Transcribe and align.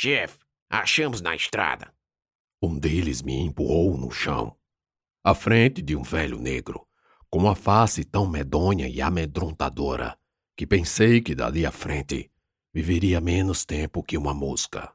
Chefe, 0.00 0.38
achamos 0.70 1.20
na 1.20 1.34
estrada. 1.34 1.92
Um 2.62 2.78
deles 2.78 3.20
me 3.20 3.34
empurrou 3.34 3.98
no 3.98 4.12
chão, 4.12 4.56
à 5.24 5.34
frente 5.34 5.82
de 5.82 5.96
um 5.96 6.04
velho 6.04 6.38
negro, 6.38 6.86
com 7.28 7.40
uma 7.40 7.56
face 7.56 8.04
tão 8.04 8.24
medonha 8.24 8.86
e 8.88 9.02
amedrontadora 9.02 10.16
que 10.56 10.64
pensei 10.64 11.20
que 11.20 11.34
dali 11.34 11.66
à 11.66 11.72
frente 11.72 12.30
viveria 12.72 13.20
menos 13.20 13.64
tempo 13.64 14.00
que 14.00 14.16
uma 14.16 14.32
mosca. 14.32 14.94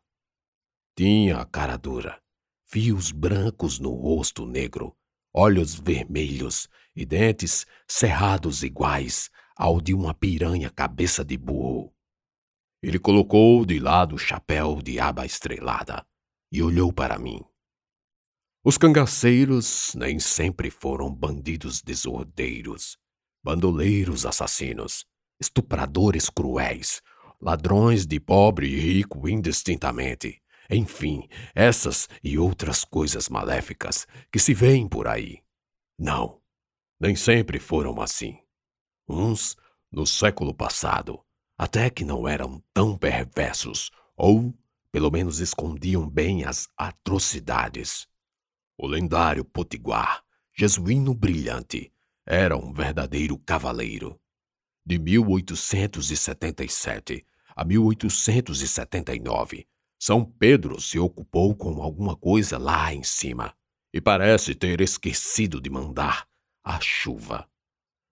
Tinha 0.96 1.40
a 1.40 1.46
cara 1.46 1.76
dura, 1.76 2.24
fios 2.66 3.12
brancos 3.12 3.80
no 3.80 3.94
rosto 3.94 4.46
negro, 4.46 4.96
olhos 5.34 5.76
vermelhos 5.76 6.70
e 6.96 7.06
dentes 7.06 7.66
cerrados 7.86 8.64
iguais 8.64 9.30
ao 9.54 9.82
de 9.82 9.94
uma 9.94 10.14
piranha 10.14 10.70
cabeça 10.70 11.26
de 11.26 11.38
burro. 11.38 11.93
Ele 12.84 13.00
colocou 13.00 13.66
de 13.66 13.80
lado 13.80 14.16
o 14.16 14.20
chapéu 14.20 14.82
de 14.82 15.00
aba 15.00 15.26
estrelada 15.26 16.06
e 16.52 16.62
olhou 16.62 16.92
para 16.92 17.18
mim. 17.18 17.42
Os 18.62 18.78
cangaceiros 18.78 19.96
nem 19.96 20.20
sempre 20.20 20.70
foram 20.70 21.10
bandidos 21.10 21.82
desordeiros, 21.82 22.98
bandoleiros 23.42 24.26
assassinos, 24.26 25.06
estupradores 25.40 26.30
cruéis, 26.30 27.02
ladrões 27.40 28.06
de 28.06 28.20
pobre 28.20 28.68
e 28.68 28.78
rico 28.78 29.30
indistintamente. 29.30 30.42
Enfim, 30.70 31.30
essas 31.56 32.10
e 32.22 32.38
outras 32.38 32.84
coisas 32.84 33.30
maléficas 33.30 34.06
que 34.30 34.40
se 34.40 34.54
veem 34.54 34.90
por 34.90 35.08
aí. 35.08 35.42
Não, 35.98 36.42
nem 37.00 37.16
sempre 37.16 37.60
foram 37.60 38.02
assim. 38.02 38.40
Uns, 39.08 39.56
no 39.90 40.06
século 40.06 40.54
passado, 40.54 41.23
até 41.58 41.90
que 41.90 42.06
não 42.06 42.28
eram 42.28 42.62
tão 42.74 42.98
perversos, 42.98 43.90
ou, 44.16 44.54
pelo 44.92 45.10
menos, 45.12 45.40
escondiam 45.40 46.10
bem 46.10 46.44
as 46.44 46.68
atrocidades. 46.78 48.08
O 48.78 48.86
lendário 48.88 49.46
Potiguar, 49.46 50.24
jesuíno 50.54 51.14
brilhante, 51.14 51.94
era 52.26 52.58
um 52.58 52.74
verdadeiro 52.74 53.38
cavaleiro. 53.38 54.20
De 54.86 55.00
1877 55.00 57.26
a 57.56 57.64
1879, 57.64 59.66
São 60.00 60.26
Pedro 60.26 60.82
se 60.82 60.98
ocupou 61.00 61.56
com 61.56 61.82
alguma 61.82 62.16
coisa 62.16 62.58
lá 62.58 62.94
em 62.94 63.04
cima 63.04 63.56
e 63.94 64.02
parece 64.02 64.56
ter 64.56 64.82
esquecido 64.82 65.62
de 65.62 65.70
mandar 65.70 66.28
a 66.64 66.80
chuva. 66.82 67.48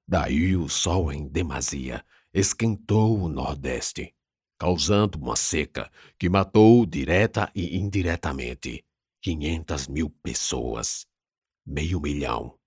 Daí 0.08 0.56
o 0.56 0.70
sol 0.70 1.12
em 1.12 1.28
demasia 1.28 2.06
esquentou 2.34 3.20
o 3.20 3.30
Nordeste, 3.30 4.14
causando 4.58 5.18
uma 5.18 5.36
seca 5.36 5.92
que 6.18 6.30
matou 6.30 6.86
direta 6.86 7.52
e 7.54 7.78
indiretamente 7.78 8.86
500 9.22 9.88
mil 9.88 10.10
pessoas, 10.10 11.06
meio 11.66 12.00
milhão. 12.00 12.58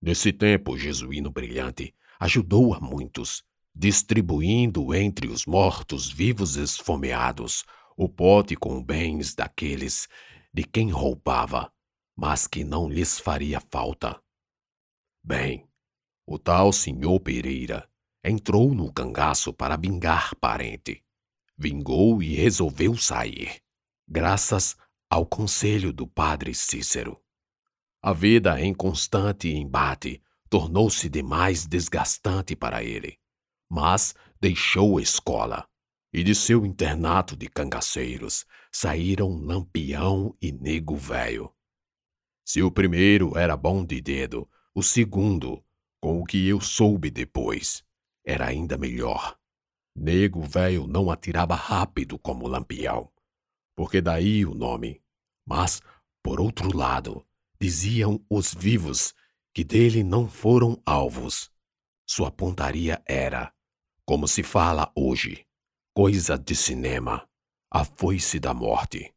Nesse 0.00 0.32
tempo, 0.32 0.72
o 0.72 0.78
jesuíno 0.78 1.30
brilhante 1.30 1.94
ajudou 2.18 2.74
a 2.74 2.80
muitos, 2.80 3.44
distribuindo 3.74 4.94
entre 4.94 5.28
os 5.28 5.46
mortos-vivos 5.46 6.56
esfomeados 6.56 7.64
o 7.96 8.08
pote 8.08 8.56
com 8.56 8.82
bens 8.82 9.34
daqueles 9.34 10.08
de 10.52 10.64
quem 10.64 10.90
roubava, 10.90 11.72
mas 12.16 12.46
que 12.46 12.64
não 12.64 12.88
lhes 12.88 13.18
faria 13.18 13.60
falta. 13.60 14.20
Bem, 15.22 15.68
o 16.26 16.38
tal 16.38 16.72
senhor 16.72 17.20
Pereira 17.20 17.88
entrou 18.24 18.74
no 18.74 18.92
cangaço 18.92 19.52
para 19.52 19.76
vingar 19.76 20.34
parente. 20.36 21.02
Vingou 21.56 22.22
e 22.22 22.34
resolveu 22.34 22.96
sair, 22.96 23.60
graças 24.08 24.76
ao 25.08 25.26
conselho 25.26 25.92
do 25.92 26.06
padre 26.06 26.54
Cícero. 26.54 27.20
A 28.02 28.12
vida 28.12 28.60
em 28.60 28.74
constante 28.74 29.48
embate 29.48 30.20
tornou-se 30.48 31.08
demais 31.08 31.66
desgastante 31.66 32.56
para 32.56 32.82
ele, 32.82 33.18
mas 33.70 34.14
deixou 34.40 34.98
a 34.98 35.02
escola 35.02 35.68
e 36.12 36.22
de 36.22 36.34
seu 36.34 36.66
internato 36.66 37.34
de 37.34 37.48
cangaceiros 37.48 38.44
saíram 38.70 39.34
Lampião 39.34 40.36
e 40.40 40.52
Nego 40.52 40.94
Velho. 40.94 41.50
Se 42.44 42.62
o 42.62 42.70
primeiro 42.70 43.36
era 43.38 43.56
bom 43.56 43.84
de 43.84 44.00
dedo, 44.00 44.48
o 44.74 44.82
segundo, 44.82 45.64
com 46.00 46.20
o 46.20 46.24
que 46.24 46.46
eu 46.46 46.60
soube 46.60 47.10
depois, 47.10 47.82
era 48.24 48.46
ainda 48.46 48.78
melhor. 48.78 49.38
Nego 49.94 50.42
Velho 50.42 50.86
não 50.86 51.10
atirava 51.10 51.54
rápido 51.54 52.18
como 52.18 52.48
Lampião, 52.48 53.12
porque 53.76 54.00
daí 54.00 54.44
o 54.44 54.54
nome. 54.54 55.02
Mas, 55.46 55.82
por 56.22 56.40
outro 56.40 56.74
lado, 56.76 57.26
diziam 57.60 58.24
os 58.30 58.54
vivos 58.54 59.14
que 59.54 59.62
dele 59.62 60.02
não 60.02 60.28
foram 60.28 60.80
alvos. 60.86 61.50
Sua 62.08 62.30
pontaria 62.30 63.02
era, 63.06 63.52
como 64.04 64.26
se 64.26 64.42
fala 64.42 64.90
hoje, 64.96 65.46
coisa 65.94 66.38
de 66.38 66.56
cinema, 66.56 67.28
a 67.70 67.84
foice 67.84 68.38
da 68.38 68.54
morte. 68.54 69.14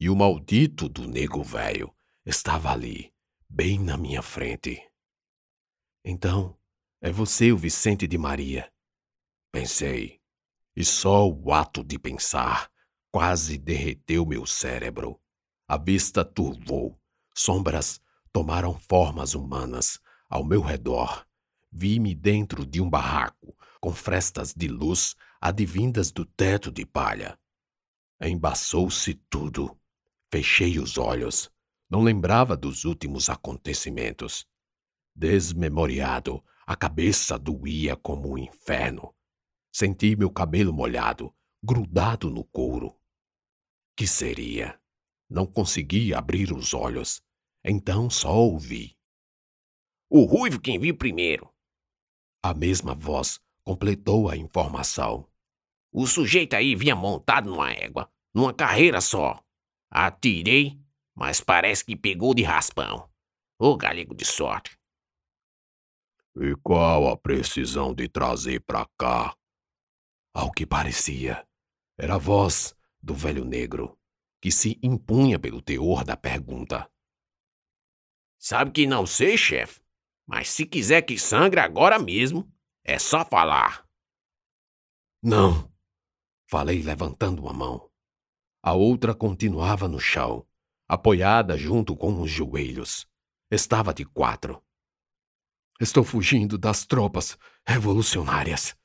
E 0.00 0.10
o 0.10 0.16
maldito 0.16 0.88
do 0.88 1.06
nego 1.06 1.42
velho 1.42 1.94
estava 2.26 2.72
ali, 2.72 3.12
bem 3.48 3.78
na 3.78 3.96
minha 3.96 4.22
frente. 4.22 4.82
Então, 6.04 6.58
é 7.04 7.12
você 7.12 7.52
o 7.52 7.56
Vicente 7.58 8.06
de 8.06 8.16
Maria. 8.16 8.72
Pensei, 9.52 10.22
e 10.74 10.82
só 10.82 11.28
o 11.28 11.52
ato 11.52 11.84
de 11.84 11.98
pensar 11.98 12.70
quase 13.12 13.58
derreteu 13.58 14.24
meu 14.24 14.46
cérebro. 14.46 15.20
A 15.68 15.76
vista 15.76 16.24
turvou, 16.24 16.98
sombras 17.34 18.00
tomaram 18.32 18.78
formas 18.88 19.34
humanas 19.34 20.00
ao 20.30 20.42
meu 20.42 20.62
redor. 20.62 21.26
Vi-me 21.70 22.14
dentro 22.14 22.64
de 22.64 22.80
um 22.80 22.88
barraco, 22.88 23.54
com 23.82 23.92
frestas 23.92 24.54
de 24.54 24.66
luz 24.66 25.14
advindas 25.38 26.10
do 26.10 26.24
teto 26.24 26.72
de 26.72 26.86
palha. 26.86 27.38
Embaçou-se 28.18 29.12
tudo. 29.28 29.78
Fechei 30.32 30.78
os 30.78 30.96
olhos. 30.96 31.50
Não 31.90 32.02
lembrava 32.02 32.56
dos 32.56 32.86
últimos 32.86 33.28
acontecimentos. 33.28 34.46
Desmemoriado, 35.14 36.42
a 36.66 36.76
cabeça 36.76 37.38
doía 37.38 37.96
como 37.96 38.32
um 38.32 38.38
inferno. 38.38 39.14
Senti 39.72 40.16
meu 40.16 40.30
cabelo 40.30 40.72
molhado, 40.72 41.34
grudado 41.62 42.30
no 42.30 42.44
couro. 42.44 42.96
Que 43.96 44.06
seria? 44.06 44.80
Não 45.28 45.46
consegui 45.46 46.14
abrir 46.14 46.52
os 46.52 46.74
olhos. 46.74 47.22
Então 47.64 48.08
só 48.10 48.34
ouvi. 48.34 48.96
O 50.10 50.24
ruivo 50.24 50.60
quem 50.60 50.78
viu 50.78 50.96
primeiro. 50.96 51.52
A 52.42 52.52
mesma 52.52 52.94
voz 52.94 53.40
completou 53.64 54.28
a 54.28 54.36
informação. 54.36 55.28
O 55.90 56.06
sujeito 56.06 56.54
aí 56.54 56.74
vinha 56.74 56.94
montado 56.94 57.48
numa 57.48 57.72
égua, 57.72 58.10
numa 58.34 58.52
carreira 58.52 59.00
só. 59.00 59.42
Atirei, 59.90 60.78
mas 61.14 61.40
parece 61.40 61.84
que 61.84 61.96
pegou 61.96 62.34
de 62.34 62.42
raspão. 62.42 63.08
Ô 63.58 63.76
galego 63.76 64.14
de 64.14 64.24
sorte. 64.24 64.76
E 66.36 66.54
qual 66.62 67.08
a 67.08 67.16
precisão 67.16 67.94
de 67.94 68.08
trazer 68.08 68.60
pra 68.60 68.88
cá? 68.98 69.36
Ao 70.34 70.50
que 70.50 70.66
parecia, 70.66 71.46
era 71.98 72.16
a 72.16 72.18
voz 72.18 72.74
do 73.00 73.14
velho 73.14 73.44
negro, 73.44 73.98
que 74.40 74.50
se 74.50 74.78
impunha 74.82 75.38
pelo 75.38 75.62
teor 75.62 76.04
da 76.04 76.16
pergunta. 76.16 76.90
Sabe 78.38 78.72
que 78.72 78.86
não 78.86 79.06
sei, 79.06 79.36
chefe, 79.36 79.80
mas 80.26 80.48
se 80.48 80.66
quiser 80.66 81.02
que 81.02 81.18
sangre 81.18 81.60
agora 81.60 81.98
mesmo, 81.98 82.52
é 82.84 82.98
só 82.98 83.24
falar. 83.24 83.88
Não, 85.22 85.72
Falei 86.46 86.82
levantando 86.82 87.48
a 87.48 87.52
mão. 87.52 87.90
A 88.62 88.74
outra 88.74 89.14
continuava 89.14 89.88
no 89.88 89.98
chão, 89.98 90.46
apoiada 90.88 91.56
junto 91.58 91.96
com 91.96 92.20
os 92.20 92.30
joelhos. 92.30 93.06
Estava 93.50 93.92
de 93.92 94.04
quatro. 94.04 94.63
Estou 95.80 96.04
fugindo 96.04 96.56
das 96.56 96.86
tropas 96.86 97.36
revolucionárias. 97.66 98.76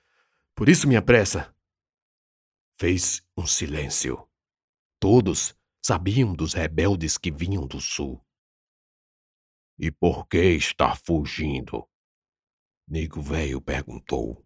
Por 0.56 0.68
isso 0.68 0.88
minha 0.88 1.01
pressa. 1.01 1.53
Fez 2.75 3.21
um 3.38 3.45
silêncio. 3.45 4.27
Todos 5.00 5.56
sabiam 5.81 6.33
dos 6.33 6.53
rebeldes 6.53 7.18
que 7.18 7.31
vinham 7.31 7.68
do 7.68 7.80
sul. 7.80 8.24
E 9.77 9.91
por 9.91 10.27
que 10.27 10.56
está 10.56 10.95
fugindo? 10.95 11.88
Nego 12.88 13.21
Velho 13.21 13.62
perguntou. 13.62 14.45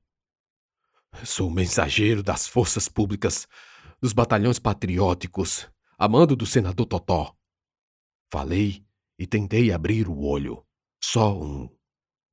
Sou 1.26 1.50
mensageiro 1.50 2.22
das 2.22 2.46
forças 2.46 2.88
públicas, 2.88 3.48
dos 4.02 4.14
batalhões 4.14 4.60
patrióticos, 4.60 5.70
a 5.98 6.08
mando 6.10 6.36
do 6.36 6.46
senador 6.46 6.86
Totó. 6.86 7.36
Falei 8.32 8.86
e 9.18 9.26
tentei 9.26 9.72
abrir 9.72 10.08
o 10.08 10.20
olho. 10.20 10.66
Só 11.02 11.40
um. 11.40 11.70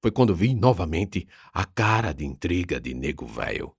Foi 0.00 0.10
quando 0.10 0.34
vi 0.34 0.54
novamente 0.54 1.28
a 1.52 1.64
cara 1.64 2.12
de 2.12 2.24
intriga 2.24 2.80
de 2.80 2.94
nego 2.94 3.26
velho. 3.26 3.76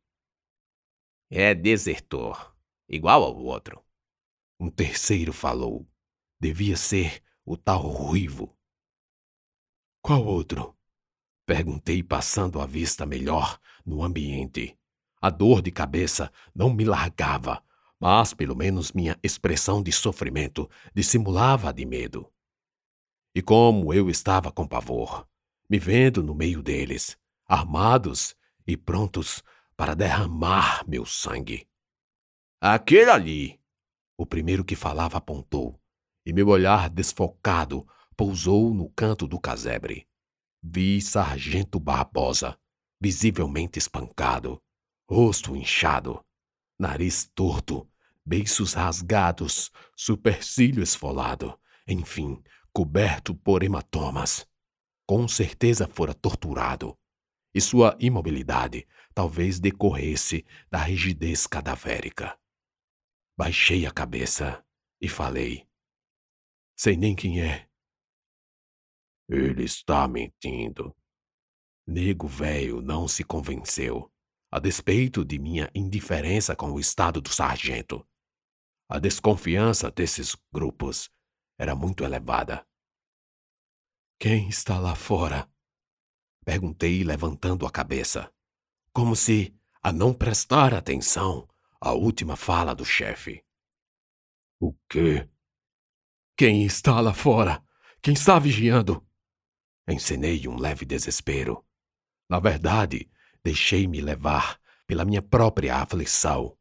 É 1.30 1.56
desertor, 1.56 2.56
igual 2.88 3.24
ao 3.24 3.36
outro. 3.38 3.84
Um 4.60 4.70
terceiro 4.70 5.34
falou. 5.34 5.88
Devia 6.40 6.78
ser 6.78 7.24
o 7.44 7.58
tal 7.58 7.82
ruivo. 7.82 8.56
Qual 10.04 10.24
outro? 10.24 10.78
Perguntei, 11.46 12.04
passando 12.04 12.62
a 12.62 12.66
vista 12.66 13.06
melhor 13.06 13.60
no 13.86 14.04
ambiente. 14.04 14.78
A 15.20 15.30
dor 15.30 15.62
de 15.62 15.72
cabeça 15.72 16.32
não 16.54 16.74
me 16.74 16.84
largava, 16.84 17.64
mas 18.00 18.34
pelo 18.34 18.56
menos 18.56 18.92
minha 18.92 19.18
expressão 19.24 19.82
de 19.82 19.92
sofrimento 19.92 20.70
dissimulava 20.94 21.72
de 21.72 21.86
medo. 21.86 22.32
E 23.34 23.42
como 23.42 23.94
eu 23.94 24.10
estava 24.10 24.52
com 24.52 24.68
pavor, 24.68 25.28
me 25.72 25.80
vendo 25.80 26.22
no 26.22 26.36
meio 26.36 26.62
deles, 26.62 27.18
armados 27.48 28.36
e 28.68 28.76
prontos 28.76 29.42
para 29.78 29.96
derramar 29.96 30.86
meu 30.86 31.06
sangue. 31.06 31.66
Aquele 32.60 33.10
ali! 33.10 33.62
O 34.18 34.26
primeiro 34.26 34.66
que 34.66 34.76
falava 34.76 35.18
apontou, 35.18 35.82
e 36.26 36.34
meu 36.34 36.50
olhar 36.50 36.90
desfocado 36.90 37.88
pousou 38.18 38.74
no 38.74 38.90
canto 38.90 39.26
do 39.26 39.40
casebre. 39.40 40.06
Vi 40.62 41.02
Sargento 41.02 41.80
Barbosa, 41.80 42.60
visivelmente 43.00 43.80
espancado, 43.80 44.62
rosto 45.10 45.56
inchado, 45.56 46.22
nariz 46.78 47.32
torto, 47.34 47.90
beiços 48.26 48.74
rasgados, 48.74 49.72
supercílio 49.96 50.84
esfolado, 50.84 51.58
enfim, 51.88 52.44
coberto 52.74 53.34
por 53.34 53.64
hematomas. 53.64 54.51
Com 55.06 55.28
certeza 55.28 55.88
fora 55.88 56.14
torturado, 56.14 56.98
e 57.54 57.60
sua 57.60 57.98
imobilidade 58.00 58.88
talvez 59.14 59.60
decorresse 59.60 60.46
da 60.70 60.80
rigidez 60.80 61.46
cadavérica. 61.46 62.38
Baixei 63.38 63.86
a 63.86 63.92
cabeça 63.92 64.66
e 65.02 65.10
falei: 65.10 65.68
Sei 66.78 66.96
nem 66.96 67.16
quem 67.16 67.42
é. 67.42 67.70
Ele 69.30 69.64
está 69.64 70.08
mentindo. 70.08 70.96
Nego 71.88 72.28
velho 72.28 72.82
não 72.82 73.08
se 73.08 73.24
convenceu, 73.24 74.12
a 74.52 74.60
despeito 74.60 75.26
de 75.26 75.40
minha 75.40 75.70
indiferença 75.74 76.56
com 76.56 76.72
o 76.72 76.80
estado 76.80 77.22
do 77.22 77.30
sargento. 77.30 78.08
A 78.90 79.00
desconfiança 79.00 79.90
desses 79.90 80.36
grupos 80.54 81.10
era 81.58 81.76
muito 81.76 82.04
elevada. 82.04 82.68
Quem 84.22 84.50
está 84.50 84.78
lá 84.78 84.94
fora? 84.94 85.50
Perguntei, 86.46 87.04
levantando 87.04 87.66
a 87.66 87.72
cabeça, 87.72 88.32
como 88.94 89.16
se 89.16 89.52
a 89.82 89.92
não 89.92 90.14
prestar 90.14 90.76
atenção 90.76 91.50
à 91.82 91.94
última 91.94 92.36
fala 92.36 92.76
do 92.76 92.86
chefe. 92.86 93.44
O 94.60 94.76
quê? 94.88 95.28
Quem 96.38 96.64
está 96.64 97.02
lá 97.02 97.16
fora? 97.16 97.66
Quem 98.00 98.14
está 98.14 98.38
vigiando? 98.38 99.04
Encenei 99.88 100.48
um 100.48 100.56
leve 100.56 100.86
desespero. 100.86 101.66
Na 102.30 102.40
verdade, 102.40 103.10
deixei-me 103.44 104.02
levar 104.02 104.62
pela 104.86 105.04
minha 105.04 105.24
própria 105.24 105.78
aflição. 105.78 106.56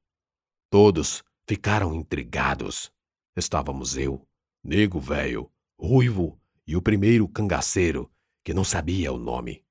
Todos 0.70 1.22
ficaram 1.46 1.94
intrigados. 1.94 2.90
Estávamos 3.36 3.98
eu, 3.98 4.26
nego 4.64 4.98
velho, 4.98 5.52
ruivo 5.78 6.39
e 6.70 6.76
o 6.76 6.80
primeiro 6.80 7.26
cangaceiro, 7.26 8.08
que 8.44 8.54
não 8.54 8.62
sabia 8.62 9.12
o 9.12 9.18
nome. 9.18 9.64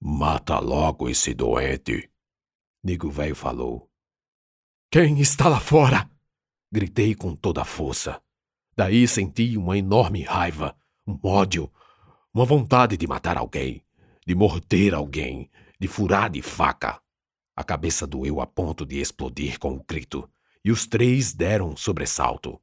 Mata 0.00 0.58
logo 0.58 1.08
esse 1.08 1.32
doente, 1.32 2.10
nego 2.82 3.08
velho 3.08 3.36
falou. 3.36 3.88
Quem 4.90 5.20
está 5.20 5.48
lá 5.48 5.60
fora? 5.60 6.10
Gritei 6.72 7.14
com 7.14 7.36
toda 7.36 7.62
a 7.62 7.64
força. 7.64 8.20
Daí 8.76 9.06
senti 9.06 9.56
uma 9.56 9.78
enorme 9.78 10.22
raiva, 10.22 10.76
um 11.06 11.16
ódio, 11.22 11.72
uma 12.34 12.44
vontade 12.44 12.96
de 12.96 13.06
matar 13.06 13.38
alguém, 13.38 13.80
de 14.26 14.34
morder 14.34 14.92
alguém, 14.92 15.48
de 15.78 15.86
furar 15.86 16.30
de 16.30 16.42
faca. 16.42 17.00
A 17.54 17.62
cabeça 17.62 18.08
doeu 18.08 18.40
a 18.40 18.46
ponto 18.46 18.84
de 18.84 19.00
explodir 19.00 19.56
com 19.60 19.76
o 19.76 19.84
grito, 19.88 20.28
e 20.64 20.72
os 20.72 20.84
três 20.84 21.32
deram 21.32 21.70
um 21.70 21.76
sobressalto. 21.76 22.60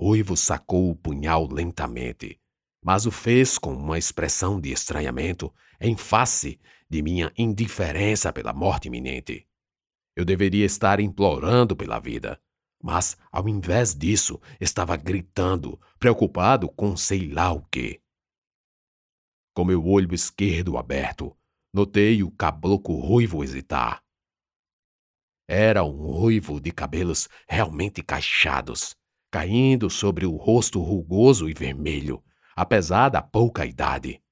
Ruivo 0.00 0.36
sacou 0.36 0.90
o 0.90 0.94
punhal 0.94 1.48
lentamente, 1.50 2.40
mas 2.80 3.04
o 3.04 3.10
fez 3.10 3.58
com 3.58 3.72
uma 3.72 3.98
expressão 3.98 4.60
de 4.60 4.70
estranhamento 4.70 5.52
em 5.80 5.96
face 5.96 6.60
de 6.88 7.02
minha 7.02 7.32
indiferença 7.36 8.32
pela 8.32 8.52
morte 8.52 8.86
iminente. 8.86 9.46
Eu 10.14 10.24
deveria 10.24 10.64
estar 10.64 11.00
implorando 11.00 11.76
pela 11.76 11.98
vida, 11.98 12.40
mas, 12.80 13.16
ao 13.32 13.48
invés 13.48 13.94
disso, 13.94 14.40
estava 14.60 14.96
gritando, 14.96 15.80
preocupado 15.98 16.68
com 16.68 16.96
sei 16.96 17.28
lá 17.28 17.52
o 17.52 17.62
quê. 17.62 18.00
Com 19.52 19.64
meu 19.64 19.84
olho 19.84 20.14
esquerdo 20.14 20.78
aberto, 20.78 21.36
notei 21.74 22.22
o 22.22 22.30
caboclo 22.30 23.00
ruivo 23.00 23.42
hesitar. 23.42 24.02
Era 25.48 25.82
um 25.82 26.12
ruivo 26.12 26.60
de 26.60 26.70
cabelos 26.70 27.28
realmente 27.48 28.02
caixados, 28.02 28.94
caindo 29.30 29.90
sobre 29.90 30.26
o 30.26 30.36
rosto 30.36 30.80
rugoso 30.80 31.48
e 31.48 31.54
vermelho, 31.54 32.22
apesar 32.56 33.08
da 33.08 33.22
pouca 33.22 33.66
idade. 33.66 34.22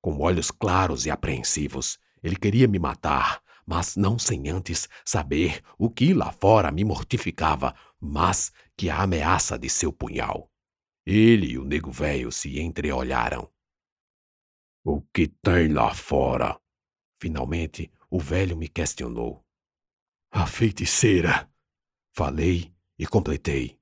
Com 0.00 0.20
olhos 0.20 0.50
claros 0.50 1.06
e 1.06 1.10
apreensivos, 1.10 1.98
ele 2.22 2.36
queria 2.36 2.66
me 2.66 2.78
matar, 2.78 3.42
mas 3.66 3.96
não 3.96 4.18
sem 4.18 4.48
antes 4.48 4.88
saber 5.04 5.62
o 5.78 5.90
que 5.90 6.12
lá 6.12 6.32
fora 6.32 6.70
me 6.70 6.84
mortificava, 6.84 7.74
mas 8.00 8.52
que 8.76 8.90
a 8.90 9.02
ameaça 9.02 9.58
de 9.58 9.68
seu 9.68 9.92
punhal. 9.92 10.50
Ele 11.06 11.52
e 11.52 11.58
o 11.58 11.64
nego 11.64 11.90
velho 11.90 12.30
se 12.30 12.60
entreolharam. 12.60 13.50
O 14.84 15.00
que 15.00 15.28
tem 15.28 15.68
lá 15.68 15.94
fora? 15.94 16.58
Finalmente, 17.18 17.90
o 18.10 18.18
velho 18.18 18.56
me 18.56 18.68
questionou. 18.68 19.44
A 20.30 20.46
feiticeira. 20.46 21.50
Falei 22.14 22.74
e 22.98 23.06
completei. 23.06 23.79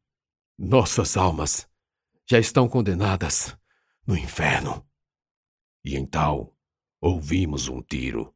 Nossas 0.60 1.16
almas 1.16 1.68
já 2.28 2.36
estão 2.36 2.68
condenadas 2.68 3.56
no 4.04 4.18
inferno. 4.18 4.84
E 5.84 5.94
então 5.94 6.52
ouvimos 7.00 7.68
um 7.68 7.80
tiro. 7.80 8.34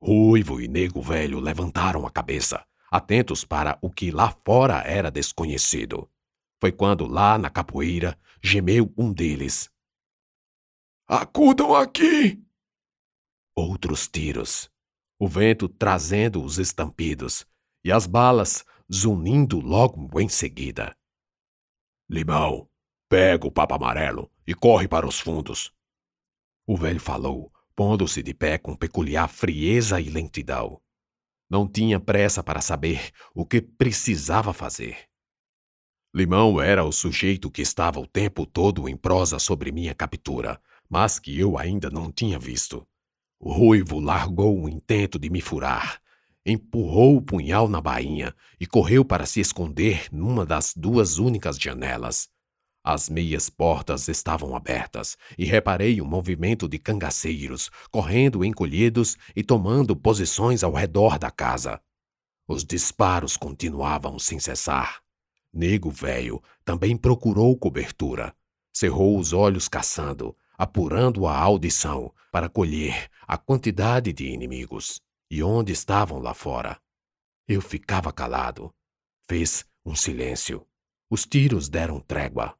Ruivo 0.00 0.60
e 0.60 0.68
Nego 0.68 1.02
Velho 1.02 1.40
levantaram 1.40 2.06
a 2.06 2.12
cabeça, 2.12 2.64
atentos 2.88 3.44
para 3.44 3.76
o 3.82 3.90
que 3.90 4.12
lá 4.12 4.30
fora 4.30 4.82
era 4.82 5.10
desconhecido. 5.10 6.08
Foi 6.60 6.70
quando, 6.70 7.06
lá 7.06 7.36
na 7.36 7.50
capoeira, 7.50 8.16
gemeu 8.40 8.94
um 8.96 9.12
deles. 9.12 9.68
Acudam 11.08 11.74
aqui! 11.74 12.40
Outros 13.52 14.06
tiros. 14.06 14.70
O 15.18 15.26
vento 15.26 15.68
trazendo 15.68 16.40
os 16.44 16.56
estampidos 16.60 17.44
e 17.82 17.90
as 17.90 18.06
balas 18.06 18.64
zunindo 18.92 19.60
logo 19.60 20.20
em 20.20 20.28
seguida. 20.28 20.96
Limão, 22.08 22.68
pega 23.08 23.46
o 23.46 23.52
papo 23.52 23.74
amarelo 23.74 24.30
e 24.46 24.54
corre 24.54 24.88
para 24.88 25.06
os 25.06 25.20
fundos. 25.20 25.72
O 26.66 26.76
velho 26.76 27.00
falou, 27.00 27.52
pondo-se 27.76 28.22
de 28.22 28.34
pé 28.34 28.58
com 28.58 28.74
peculiar 28.74 29.28
frieza 29.28 30.00
e 30.00 30.10
lentidão. 30.10 30.80
Não 31.48 31.68
tinha 31.68 32.00
pressa 32.00 32.42
para 32.42 32.60
saber 32.60 33.10
o 33.34 33.46
que 33.46 33.60
precisava 33.60 34.52
fazer. 34.52 35.08
Limão 36.14 36.60
era 36.60 36.84
o 36.84 36.90
sujeito 36.90 37.50
que 37.50 37.62
estava 37.62 38.00
o 38.00 38.06
tempo 38.06 38.44
todo 38.44 38.88
em 38.88 38.96
prosa 38.96 39.38
sobre 39.38 39.70
minha 39.70 39.94
captura, 39.94 40.60
mas 40.88 41.20
que 41.20 41.38
eu 41.38 41.56
ainda 41.56 41.88
não 41.88 42.10
tinha 42.10 42.38
visto. 42.38 42.84
O 43.38 43.52
ruivo 43.52 44.00
largou 44.00 44.60
o 44.60 44.68
intento 44.68 45.18
de 45.18 45.30
me 45.30 45.40
furar, 45.40 45.99
empurrou 46.44 47.16
o 47.16 47.22
punhal 47.22 47.68
na 47.68 47.80
bainha 47.80 48.34
e 48.58 48.66
correu 48.66 49.04
para 49.04 49.26
se 49.26 49.40
esconder 49.40 50.06
numa 50.10 50.46
das 50.46 50.72
duas 50.74 51.18
únicas 51.18 51.58
janelas. 51.58 52.28
As 52.82 53.10
meias 53.10 53.50
portas 53.50 54.08
estavam 54.08 54.56
abertas 54.56 55.18
e 55.36 55.44
reparei 55.44 56.00
um 56.00 56.06
movimento 56.06 56.66
de 56.66 56.78
cangaceiros 56.78 57.70
correndo 57.90 58.42
encolhidos 58.42 59.18
e 59.36 59.42
tomando 59.42 59.94
posições 59.94 60.64
ao 60.64 60.72
redor 60.72 61.18
da 61.18 61.30
casa. 61.30 61.80
Os 62.48 62.64
disparos 62.64 63.36
continuavam 63.36 64.18
sem 64.18 64.40
cessar. 64.40 65.02
Nego 65.52 65.90
velho 65.90 66.42
também 66.64 66.96
procurou 66.96 67.56
cobertura. 67.56 68.34
Cerrou 68.72 69.18
os 69.18 69.32
olhos 69.32 69.68
caçando, 69.68 70.34
apurando 70.56 71.26
a 71.26 71.36
audição 71.36 72.12
para 72.32 72.48
colher 72.48 73.10
a 73.26 73.36
quantidade 73.36 74.12
de 74.12 74.26
inimigos 74.26 75.02
e 75.30 75.42
onde 75.42 75.72
estavam 75.72 76.18
lá 76.18 76.34
fora. 76.34 76.80
Eu 77.46 77.60
ficava 77.60 78.12
calado. 78.12 78.74
Fez 79.28 79.64
um 79.84 79.94
silêncio. 79.94 80.66
Os 81.08 81.24
tiros 81.24 81.68
deram 81.68 82.00
trégua. 82.00 82.58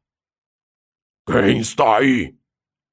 Quem 1.27 1.59
está 1.59 1.99
aí? 1.99 2.37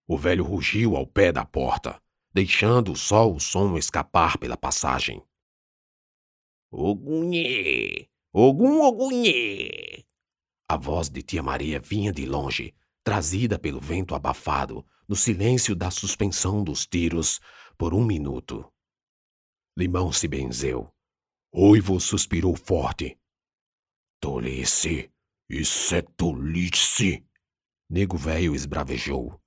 O 0.07 0.17
velho 0.17 0.43
rugiu 0.43 0.95
ao 0.95 1.05
pé 1.05 1.31
da 1.31 1.45
porta, 1.45 2.01
deixando 2.33 2.95
só 2.95 3.31
o 3.31 3.39
som 3.39 3.77
escapar 3.77 4.37
pela 4.37 4.57
passagem. 4.57 5.23
O 6.71 6.93
Gunhê! 6.95 8.09
Ogum 8.33 8.81
Ogunhê! 8.81 10.05
A 10.69 10.77
voz 10.77 11.09
de 11.09 11.21
tia 11.21 11.41
Maria 11.41 11.79
vinha 11.79 12.11
de 12.11 12.25
longe, 12.25 12.75
trazida 13.03 13.57
pelo 13.57 13.79
vento 13.79 14.13
abafado, 14.13 14.85
no 15.07 15.15
silêncio 15.15 15.75
da 15.75 15.89
suspensão 15.89 16.63
dos 16.63 16.85
tiros, 16.85 17.39
por 17.77 17.93
um 17.93 18.03
minuto. 18.03 18.69
Limão 19.77 20.11
se 20.11 20.27
benzeu. 20.27 20.91
Oivo 21.53 21.99
suspirou 21.99 22.55
forte. 22.55 23.15
Tolice! 24.19 25.11
Isso 25.47 25.93
é 25.93 26.01
tolice! 26.01 27.23
Nego 27.87 28.17
velho 28.17 28.55
esbravejou. 28.55 29.39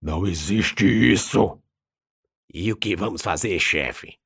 Não 0.00 0.26
existe 0.26 0.86
isso! 0.86 1.60
E 2.50 2.72
o 2.72 2.76
que 2.78 2.96
vamos 2.96 3.20
fazer, 3.20 3.58
chefe? 3.58 4.18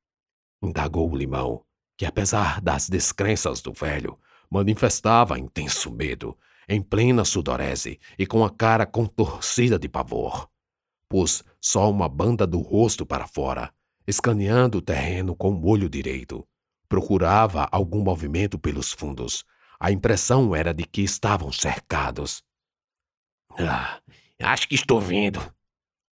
Indagou 0.62 1.10
o 1.10 1.16
limão, 1.16 1.66
que 1.98 2.06
apesar 2.06 2.60
das 2.60 2.88
descrenças 2.88 3.60
do 3.60 3.72
velho, 3.72 4.16
manifestava 4.48 5.36
intenso 5.36 5.90
medo, 5.90 6.38
em 6.68 6.80
plena 6.80 7.24
sudorese 7.24 7.98
e 8.16 8.24
com 8.24 8.44
a 8.44 8.50
cara 8.50 8.86
contorcida 8.86 9.80
de 9.80 9.88
pavor. 9.88 10.48
Pôs 11.08 11.42
só 11.60 11.90
uma 11.90 12.08
banda 12.08 12.46
do 12.46 12.60
rosto 12.60 13.04
para 13.04 13.26
fora, 13.26 13.74
escaneando 14.10 14.78
o 14.78 14.82
terreno 14.82 15.34
com 15.34 15.52
o 15.52 15.66
olho 15.66 15.88
direito. 15.88 16.46
Procurava 16.88 17.68
algum 17.70 18.02
movimento 18.02 18.58
pelos 18.58 18.92
fundos. 18.92 19.44
A 19.78 19.90
impressão 19.90 20.54
era 20.54 20.74
de 20.74 20.84
que 20.84 21.02
estavam 21.02 21.50
cercados. 21.50 22.42
Ah, 23.58 24.00
acho 24.42 24.68
que 24.68 24.74
estou 24.74 25.00
vendo. 25.00 25.40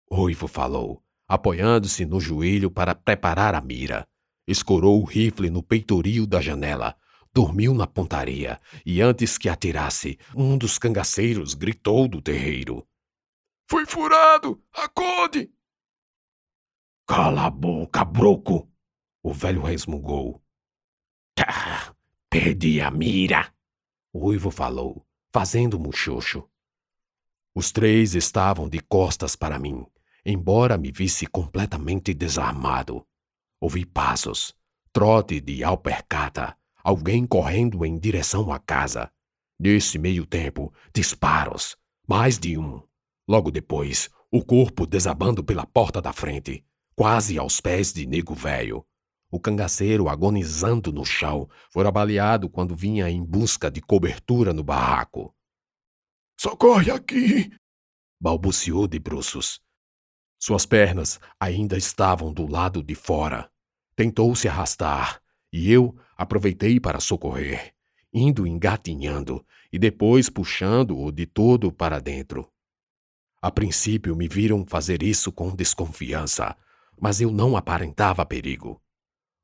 Oivo 0.09 0.47
falou, 0.47 1.01
apoiando-se 1.27 2.05
no 2.05 2.19
joelho 2.19 2.69
para 2.69 2.93
preparar 2.93 3.55
a 3.55 3.61
mira. 3.61 4.07
Escorou 4.47 5.01
o 5.01 5.05
rifle 5.05 5.49
no 5.49 5.63
peitoril 5.63 6.27
da 6.27 6.39
janela, 6.39 6.95
dormiu 7.33 7.73
na 7.73 7.87
pontaria 7.87 8.61
e, 8.85 9.01
antes 9.01 9.37
que 9.37 9.49
atirasse, 9.49 10.19
um 10.35 10.57
dos 10.57 10.77
cangaceiros 10.77 11.55
gritou 11.55 12.07
do 12.07 12.21
terreiro: 12.21 12.85
Foi 13.67 13.85
furado! 13.85 14.61
Acorde! 14.71 15.54
Cala 17.07 17.45
a 17.45 17.49
boca, 17.51 18.03
broco! 18.03 18.67
O 19.21 19.31
velho 19.31 19.61
resmungou. 19.61 20.41
Ah, 21.39 21.93
perdi 22.29 22.81
a 22.81 22.89
mira! 22.89 23.53
O 24.11 24.29
uivo 24.29 24.49
falou, 24.49 25.05
fazendo 25.31 25.79
muxoxo. 25.79 26.49
Os 27.53 27.71
três 27.71 28.15
estavam 28.15 28.67
de 28.67 28.79
costas 28.79 29.35
para 29.35 29.59
mim, 29.59 29.85
embora 30.25 30.79
me 30.79 30.91
visse 30.91 31.27
completamente 31.27 32.11
desarmado. 32.11 33.05
Ouvi 33.61 33.85
passos, 33.85 34.55
trote 34.91 35.39
de 35.39 35.63
alpercata, 35.63 36.57
alguém 36.83 37.27
correndo 37.27 37.85
em 37.85 37.99
direção 37.99 38.51
à 38.51 38.57
casa. 38.57 39.11
Nesse 39.59 39.99
meio 39.99 40.25
tempo, 40.25 40.73
disparos, 40.91 41.77
mais 42.07 42.39
de 42.39 42.57
um. 42.57 42.81
Logo 43.27 43.51
depois, 43.51 44.09
o 44.31 44.43
corpo 44.43 44.87
desabando 44.87 45.43
pela 45.43 45.65
porta 45.67 46.01
da 46.01 46.11
frente, 46.11 46.65
quase 46.95 47.37
aos 47.37 47.59
pés 47.59 47.91
de 47.91 48.05
nego 48.05 48.33
velho. 48.33 48.85
O 49.29 49.39
cangaceiro, 49.39 50.07
agonizando 50.07 50.91
no 50.93 51.03
chão, 51.03 51.49
fora 51.71 51.91
baleado 51.91 52.49
quando 52.49 52.75
vinha 52.75 53.09
em 53.09 53.23
busca 53.23 53.69
de 53.69 53.81
cobertura 53.81 54.53
no 54.53 54.63
barraco. 54.63 55.35
Socorre 56.39 56.91
aqui! 56.91 57.51
balbuciou 58.19 58.87
de 58.87 58.97
bruços. 58.97 59.61
Suas 60.39 60.65
pernas 60.65 61.19
ainda 61.39 61.77
estavam 61.77 62.33
do 62.33 62.47
lado 62.47 62.81
de 62.81 62.95
fora. 62.95 63.49
Tentou 63.95 64.35
se 64.35 64.47
arrastar, 64.47 65.21
e 65.51 65.71
eu 65.71 65.97
aproveitei 66.17 66.79
para 66.79 66.99
socorrer, 66.99 67.73
indo 68.13 68.45
engatinhando 68.45 69.45
e 69.71 69.79
depois 69.79 70.29
puxando-o 70.29 71.11
de 71.11 71.25
todo 71.25 71.71
para 71.71 71.99
dentro. 71.99 72.49
A 73.41 73.51
princípio 73.51 74.15
me 74.15 74.27
viram 74.27 74.65
fazer 74.65 75.03
isso 75.03 75.31
com 75.31 75.55
desconfiança, 75.55 76.55
mas 76.99 77.21
eu 77.21 77.31
não 77.31 77.55
aparentava 77.55 78.25
perigo. 78.25 78.81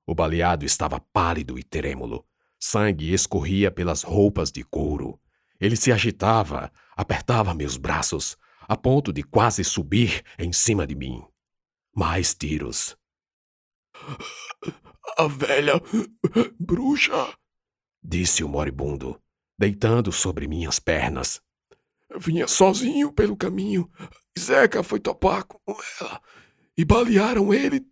O 0.05 0.15
baleado 0.15 0.65
estava 0.65 0.99
pálido 0.99 1.57
e 1.57 1.63
trêmulo. 1.63 2.25
Sangue 2.59 3.13
escorria 3.13 3.71
pelas 3.71 4.03
roupas 4.03 4.51
de 4.51 4.63
couro. 4.63 5.19
Ele 5.59 5.75
se 5.75 5.91
agitava, 5.91 6.71
apertava 6.95 7.53
meus 7.53 7.77
braços, 7.77 8.37
a 8.67 8.75
ponto 8.75 9.13
de 9.13 9.23
quase 9.23 9.63
subir 9.63 10.23
em 10.37 10.51
cima 10.51 10.85
de 10.85 10.95
mim. 10.95 11.23
Mais 11.95 12.33
tiros. 12.33 12.97
A 15.17 15.27
velha 15.27 15.73
bruxa, 16.59 17.33
disse 18.03 18.43
o 18.43 18.49
moribundo, 18.49 19.21
deitando 19.57 20.11
sobre 20.11 20.47
minhas 20.47 20.79
pernas. 20.79 21.41
Vinha 22.17 22.47
sozinho 22.47 23.11
pelo 23.11 23.37
caminho. 23.37 23.89
Zeca 24.37 24.83
foi 24.83 24.99
topar 24.99 25.43
com 25.45 25.59
ela 25.99 26.21
e 26.81 26.85
balearam 26.85 27.53
ele. 27.53 27.87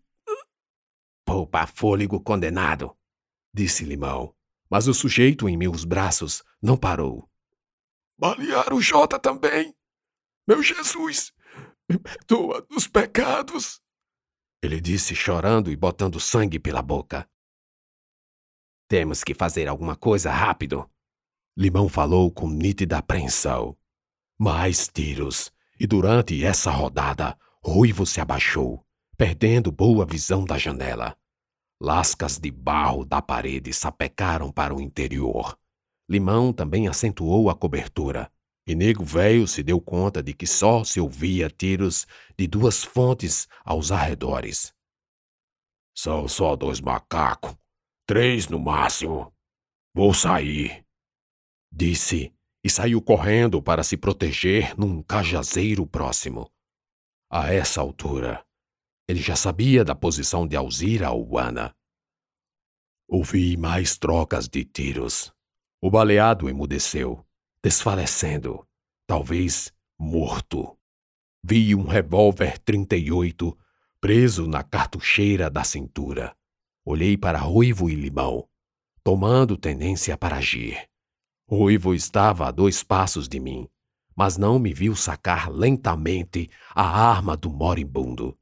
Poupa 1.24 1.68
fôlego, 1.68 2.20
condenado, 2.20 2.98
disse 3.54 3.86
Limão, 3.86 4.36
mas 4.68 4.88
o 4.88 4.96
sujeito 4.96 5.48
em 5.48 5.56
meus 5.56 5.86
braços 5.86 6.44
não 6.60 6.76
parou. 6.76 7.30
Balearam 8.18 8.78
o 8.78 8.82
Jota 8.82 9.20
também. 9.20 9.76
Meu 10.48 10.64
Jesus, 10.64 11.32
me 11.88 12.00
perdoa 12.00 12.64
dos 12.64 12.88
pecados. 12.88 13.80
Ele 14.60 14.82
disse 14.82 15.14
chorando 15.14 15.72
e 15.72 15.76
botando 15.76 16.20
sangue 16.20 16.58
pela 16.58 16.82
boca. 16.82 17.30
Temos 18.88 19.24
que 19.24 19.36
fazer 19.36 19.68
alguma 19.68 19.96
coisa 19.96 20.32
rápido. 20.32 20.90
Limão 21.56 21.88
falou 21.88 22.32
com 22.32 22.50
nítida 22.50 22.98
apreensão. 22.98 23.78
Mais 24.36 24.88
tiros, 24.88 25.54
e 25.80 25.86
durante 25.86 26.44
essa 26.44 26.72
rodada, 26.72 27.38
Ruivo 27.64 28.06
se 28.06 28.22
abaixou, 28.22 28.86
perdendo 29.18 29.72
boa 29.72 30.06
visão 30.06 30.46
da 30.46 30.58
janela. 30.58 31.18
Lascas 31.82 32.38
de 32.38 32.50
barro 32.52 33.04
da 33.04 33.22
parede 33.22 33.74
sapecaram 33.74 34.52
para 34.52 34.74
o 34.74 34.82
interior. 34.82 35.58
Limão 36.10 36.54
também 36.54 36.88
acentuou 36.88 37.50
a 37.50 37.56
cobertura, 37.56 38.32
e 38.66 38.76
Nego 38.76 39.04
Velho 39.04 39.48
se 39.48 39.62
deu 39.62 39.80
conta 39.82 40.22
de 40.24 40.34
que 40.34 40.48
só 40.48 40.84
se 40.84 41.00
ouvia 41.00 41.50
tiros 41.50 42.08
de 42.38 42.48
duas 42.48 42.84
fontes 42.84 43.48
aos 43.64 43.92
arredores. 43.92 44.74
São 45.96 46.28
só 46.28 46.56
dois 46.56 46.80
macacos, 46.80 47.56
três 48.06 48.48
no 48.48 48.60
máximo. 48.60 49.34
Vou 49.94 50.14
sair, 50.14 50.86
disse 51.72 52.34
e 52.64 52.70
saiu 52.70 53.02
correndo 53.02 53.62
para 53.62 53.84
se 53.84 53.98
proteger 53.98 54.78
num 54.78 55.02
cajazeiro 55.02 55.86
próximo. 55.86 56.50
A 57.32 57.54
essa 57.54 57.80
altura, 57.80 58.44
ele 59.08 59.22
já 59.22 59.36
sabia 59.36 59.86
da 59.86 59.94
posição 59.94 60.48
de 60.48 60.56
Alzira 60.56 61.12
ou 61.12 61.38
Ana. 61.38 61.76
Ouvi 63.08 63.56
mais 63.56 63.98
trocas 63.98 64.48
de 64.48 64.66
tiros. 64.66 65.32
O 65.80 65.92
baleado 65.92 66.50
emudeceu 66.50 67.24
desfalecendo, 67.64 68.66
talvez 69.06 69.72
morto. 70.00 70.76
Vi 71.44 71.76
um 71.76 71.86
revólver 71.86 72.58
38 72.60 73.58
preso 74.02 74.48
na 74.48 74.64
cartucheira 74.64 75.50
da 75.50 75.64
cintura. 75.64 76.36
Olhei 76.84 77.16
para 77.16 77.38
Ruivo 77.38 77.90
e 77.90 77.96
Limão, 77.96 78.50
tomando 79.04 79.56
tendência 79.56 80.18
para 80.18 80.38
agir. 80.38 80.90
Ruivo 81.48 81.94
estava 81.94 82.48
a 82.48 82.52
dois 82.52 82.84
passos 82.84 83.28
de 83.28 83.40
mim, 83.40 83.70
mas 84.20 84.38
não 84.38 84.60
me 84.60 84.74
viu 84.74 84.98
sacar 84.98 85.50
lentamente 85.50 86.50
a 86.76 86.84
arma 86.84 87.38
do 87.38 87.50
moribundo. 87.50 88.38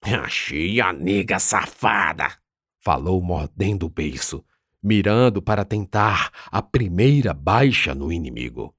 Achei 0.00 0.80
a 0.80 0.92
nega 0.92 1.40
safada! 1.40 2.38
Falou 2.80 3.20
mordendo 3.20 3.86
o 3.86 3.88
beiço, 3.88 4.44
mirando 4.80 5.42
para 5.42 5.64
tentar 5.64 6.30
a 6.52 6.62
primeira 6.62 7.34
baixa 7.34 7.96
no 7.96 8.12
inimigo. 8.12 8.72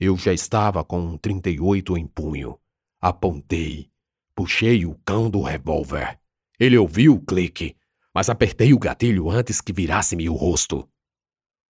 Eu 0.00 0.16
já 0.16 0.32
estava 0.32 0.82
com 0.82 0.98
um 0.98 1.18
38 1.18 1.98
em 1.98 2.06
punho. 2.06 2.58
Apontei, 2.98 3.90
puxei 4.34 4.86
o 4.86 4.98
cão 5.04 5.28
do 5.28 5.42
revólver. 5.42 6.18
Ele 6.58 6.78
ouviu 6.78 7.16
o 7.16 7.20
clique, 7.20 7.76
mas 8.14 8.30
apertei 8.30 8.72
o 8.72 8.78
gatilho 8.78 9.28
antes 9.28 9.60
que 9.60 9.74
virasse-me 9.74 10.30
o 10.30 10.34
rosto. 10.34 10.88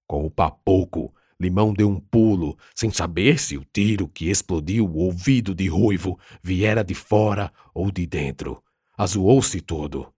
Com 0.07 0.25
o 0.25 0.31
papoco, 0.31 1.13
Limão 1.43 1.75
deu 1.75 1.91
um 1.91 1.99
pulo, 1.99 2.57
sem 2.73 2.91
saber 2.91 3.39
se 3.39 3.59
o 3.59 3.65
tiro 3.65 4.07
que 4.07 4.31
explodiu 4.31 4.87
o 4.87 4.99
ouvido 4.99 5.55
de 5.55 5.67
Ruivo 5.67 6.17
viera 6.41 6.85
de 6.85 6.95
fora 6.95 7.53
ou 7.75 7.91
de 7.91 8.07
dentro. 8.07 8.63
Azuou-se 8.97 9.61
todo. 9.61 10.13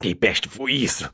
Que 0.00 0.14
peste 0.14 0.48
foi 0.48 0.72
isso? 0.72 1.12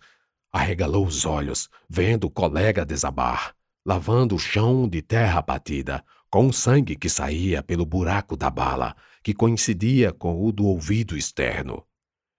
Arregalou 0.52 1.04
os 1.04 1.26
olhos, 1.26 1.68
vendo 1.88 2.24
o 2.28 2.30
colega 2.30 2.86
desabar, 2.86 3.54
lavando 3.84 4.36
o 4.36 4.38
chão 4.38 4.88
de 4.88 5.02
terra 5.02 5.42
batida, 5.42 6.04
com 6.30 6.46
o 6.46 6.52
sangue 6.52 6.94
que 6.94 7.08
saía 7.08 7.60
pelo 7.60 7.84
buraco 7.84 8.36
da 8.36 8.48
bala, 8.48 8.94
que 9.20 9.34
coincidia 9.34 10.12
com 10.12 10.46
o 10.46 10.52
do 10.52 10.64
ouvido 10.64 11.16
externo. 11.16 11.84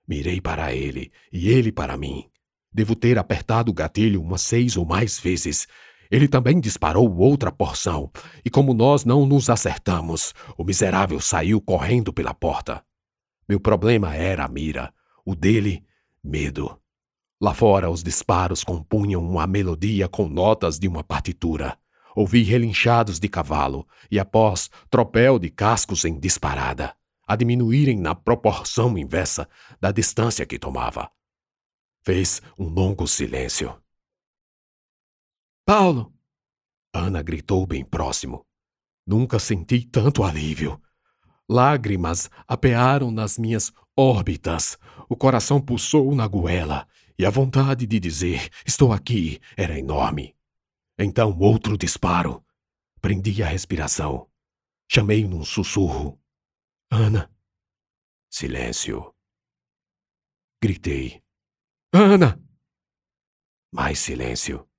Mirei 0.08 0.39
para 0.39 0.74
ele 0.74 1.12
e 1.32 1.50
ele 1.50 1.74
para 1.74 1.98
mim. 1.98 2.25
Devo 2.74 2.96
ter 2.96 3.18
apertado 3.18 3.70
o 3.70 3.74
gatilho 3.74 4.22
umas 4.22 4.41
seis 4.41 4.77
ou 4.77 4.86
mais 4.86 5.20
vezes. 5.20 5.68
Ele 6.12 6.27
também 6.27 6.60
disparou 6.60 7.10
outra 7.18 7.53
porção, 7.53 8.12
e 8.44 8.50
como 8.50 8.74
nós 8.74 9.06
não 9.06 9.25
nos 9.25 9.50
acertamos, 9.50 10.34
o 10.58 10.63
miserável 10.65 11.22
saiu 11.22 11.62
correndo 11.62 12.12
pela 12.12 12.34
porta. 12.34 12.84
Meu 13.48 13.62
problema 13.62 14.13
era 14.13 14.44
a 14.44 14.48
mira, 14.50 14.94
o 15.25 15.34
dele, 15.34 15.86
medo. 16.22 16.77
Lá 17.39 17.53
fora, 17.53 17.89
os 17.89 18.03
disparos 18.03 18.62
compunham 18.63 19.25
uma 19.25 19.48
melodia 19.48 20.10
com 20.10 20.27
notas 20.27 20.77
de 20.77 20.88
uma 20.88 21.03
partitura. 21.03 21.77
Ouvi 22.13 22.44
relinchados 22.44 23.18
de 23.18 23.30
cavalo 23.30 23.88
e, 24.12 24.20
após, 24.20 24.70
tropel 24.89 25.39
de 25.39 25.50
cascos 25.50 26.03
em 26.03 26.20
disparada, 26.20 26.94
a 27.25 27.38
diminuírem 27.38 27.98
na 27.98 28.13
proporção 28.13 28.98
inversa 28.98 29.48
da 29.80 29.91
distância 29.91 30.46
que 30.46 30.60
tomava. 30.60 31.10
Fez 32.03 32.41
um 32.60 32.68
longo 32.68 33.08
silêncio. 33.08 33.81
Paulo! 35.65 36.13
Ana 36.94 37.22
gritou 37.22 37.65
bem 37.65 37.86
próximo. 37.86 38.46
Nunca 39.06 39.39
senti 39.39 39.86
tanto 39.86 40.24
alívio. 40.24 40.82
Lágrimas 41.50 42.30
apearam 42.48 43.12
nas 43.12 43.38
minhas 43.38 43.72
órbitas. 43.98 44.77
O 45.10 45.15
coração 45.15 45.62
pulsou 45.62 46.13
na 46.15 46.27
goela 46.27 46.88
e 47.18 47.25
a 47.25 47.30
vontade 47.30 47.86
de 47.86 48.00
dizer 48.00 48.50
estou 48.65 48.91
aqui 48.91 49.39
era 49.56 49.77
enorme. 49.77 50.36
Então 50.98 51.38
outro 51.38 51.77
disparo. 51.77 52.44
Prendi 53.01 53.41
a 53.41 53.48
respiração. 53.48 54.30
Chamei 54.89 55.27
num 55.27 55.44
sussurro. 55.44 56.20
Ana. 56.89 57.32
Silêncio. 58.30 59.13
Gritei. 60.62 61.24
Ana! 61.94 62.41
Mais 63.74 64.00
silêncio. 64.00 64.71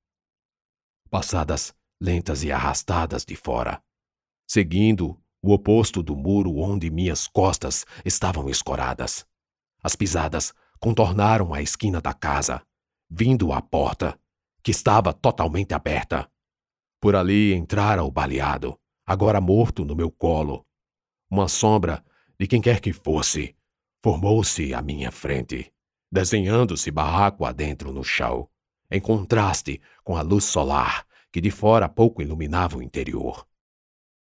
Passadas 1.13 1.75
lentas 2.01 2.43
e 2.43 2.51
arrastadas 2.51 3.23
de 3.23 3.37
fora, 3.37 3.83
seguindo 4.49 5.21
o 5.43 5.53
oposto 5.53 6.03
do 6.03 6.17
muro 6.17 6.57
onde 6.57 6.91
minhas 6.91 7.29
costas 7.29 7.85
estavam 8.03 8.49
escoradas. 8.49 9.27
As 9.83 9.95
pisadas 9.95 10.55
contornaram 10.81 11.53
a 11.53 11.61
esquina 11.61 12.01
da 12.01 12.15
casa, 12.15 12.63
vindo 13.11 13.53
à 13.53 13.61
porta, 13.61 14.19
que 14.63 14.71
estava 14.71 15.13
totalmente 15.13 15.75
aberta. 15.75 16.27
Por 16.99 17.15
ali 17.15 17.53
entrara 17.53 18.03
o 18.03 18.11
baleado, 18.11 18.81
agora 19.05 19.39
morto 19.39 19.85
no 19.85 19.95
meu 19.95 20.11
colo. 20.11 20.67
Uma 21.31 21.47
sombra 21.47 22.03
de 22.41 22.47
quem 22.47 22.63
quer 22.63 22.81
que 22.81 22.95
fosse 22.95 23.55
formou-se 24.03 24.73
à 24.73 24.81
minha 24.81 25.13
frente 25.13 25.71
desenhando-se 26.13 26.91
barraco 26.91 27.47
adentro 27.47 27.91
no 27.91 28.05
chão, 28.05 28.47
em 28.93 29.01
contraste 29.01 29.81
com 30.05 30.17
a 30.17 30.23
luz 30.23 30.45
solar 30.45 31.07
que 31.33 31.41
de 31.41 31.51
fora 31.51 31.89
pouco 31.89 32.21
iluminava 32.21 32.77
o 32.77 32.83
interior. 32.83 33.47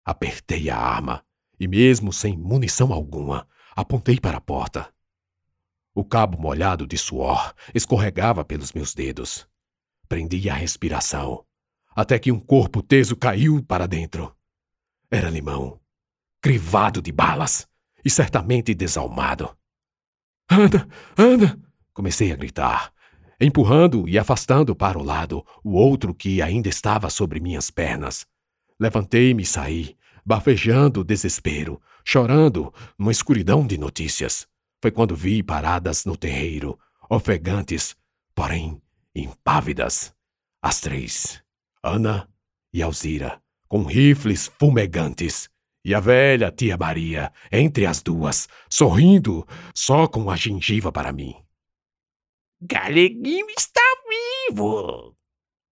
Apertei 0.05 0.69
a 0.69 0.77
arma 0.77 1.25
e, 1.59 1.69
mesmo 1.69 2.13
sem 2.13 2.37
munição 2.37 2.93
alguma, 2.93 3.49
apontei 3.75 4.19
para 4.19 4.39
a 4.39 4.41
porta. 4.41 4.93
O 5.95 6.05
cabo 6.05 6.37
molhado 6.39 6.87
de 6.87 6.99
suor 6.99 7.55
escorregava 7.73 8.45
pelos 8.45 8.73
meus 8.73 8.93
dedos. 8.93 9.49
Prendi 10.09 10.51
a 10.51 10.55
respiração, 10.55 11.45
até 11.95 12.19
que 12.19 12.33
um 12.33 12.41
corpo 12.41 12.83
teso 12.83 13.17
caiu 13.17 13.63
para 13.63 13.87
dentro. 13.87 14.37
Era 15.11 15.31
limão, 15.31 15.81
crivado 16.41 17.01
de 17.01 17.13
balas 17.13 17.67
e 18.05 18.11
certamente 18.11 18.75
desalmado. 18.75 19.57
Anda, 20.51 20.87
anda! 21.17 21.59
Comecei 21.93 22.31
a 22.31 22.37
gritar, 22.37 22.93
empurrando 23.41 24.09
e 24.09 24.19
afastando 24.19 24.75
para 24.75 24.99
o 24.99 25.03
lado 25.03 25.45
o 25.63 25.73
outro 25.73 26.15
que 26.15 26.41
ainda 26.41 26.69
estava 26.69 27.11
sobre 27.11 27.41
minhas 27.41 27.71
pernas. 27.71 28.27
Levantei-me 28.79 29.43
e 29.43 29.47
saí, 29.47 29.97
bafejando 30.25 31.05
desespero, 31.05 31.81
chorando 32.05 32.73
numa 32.99 33.13
escuridão 33.13 33.67
de 33.67 33.79
notícias. 33.79 34.47
Foi 34.83 34.91
quando 34.91 35.17
vi 35.17 35.43
paradas 35.43 36.05
no 36.05 36.17
terreiro, 36.17 36.79
ofegantes, 37.09 37.97
porém 38.35 38.81
impávidas, 39.15 40.15
as 40.61 40.81
três, 40.81 41.43
Ana 41.83 42.29
e 42.73 42.83
Alzira, 42.83 43.41
com 43.69 43.83
rifles 43.83 44.51
fumegantes, 44.59 45.49
e 45.85 45.95
a 45.95 46.01
velha 46.01 46.51
tia 46.51 46.77
Maria, 46.77 47.33
entre 47.51 47.87
as 47.87 48.03
duas, 48.03 48.49
sorrindo, 48.69 49.47
só 49.73 50.07
com 50.07 50.31
a 50.31 50.37
gengiva 50.37 50.91
para 50.91 51.13
mim. 51.13 51.46
Galeguinho 52.61 53.47
está 53.57 53.81
vivo! 54.49 55.16